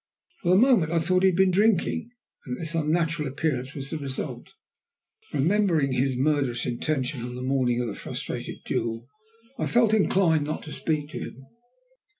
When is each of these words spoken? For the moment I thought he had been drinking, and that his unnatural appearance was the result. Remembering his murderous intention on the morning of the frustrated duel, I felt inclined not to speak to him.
For 0.41 0.49
the 0.49 0.55
moment 0.57 0.91
I 0.91 0.97
thought 0.97 1.21
he 1.21 1.29
had 1.29 1.35
been 1.35 1.51
drinking, 1.51 2.09
and 2.47 2.55
that 2.57 2.61
his 2.61 2.73
unnatural 2.73 3.27
appearance 3.27 3.75
was 3.75 3.91
the 3.91 3.99
result. 3.99 4.47
Remembering 5.31 5.91
his 5.91 6.17
murderous 6.17 6.65
intention 6.65 7.21
on 7.21 7.35
the 7.35 7.43
morning 7.43 7.79
of 7.81 7.87
the 7.87 7.93
frustrated 7.93 8.63
duel, 8.65 9.05
I 9.59 9.67
felt 9.67 9.93
inclined 9.93 10.43
not 10.45 10.63
to 10.63 10.71
speak 10.71 11.09
to 11.11 11.19
him. 11.19 11.45